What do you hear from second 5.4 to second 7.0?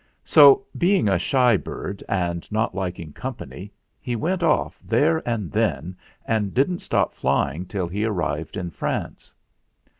then and didn't